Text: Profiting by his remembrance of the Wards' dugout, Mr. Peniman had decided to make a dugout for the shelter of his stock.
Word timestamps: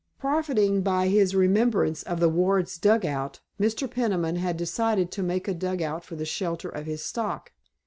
Profiting 0.17 0.81
by 0.81 1.09
his 1.09 1.35
remembrance 1.35 2.01
of 2.01 2.19
the 2.19 2.27
Wards' 2.27 2.79
dugout, 2.79 3.39
Mr. 3.59 3.87
Peniman 3.87 4.37
had 4.37 4.57
decided 4.57 5.11
to 5.11 5.21
make 5.21 5.47
a 5.47 5.53
dugout 5.53 6.03
for 6.03 6.15
the 6.15 6.25
shelter 6.25 6.69
of 6.69 6.87
his 6.87 7.03
stock. 7.05 7.51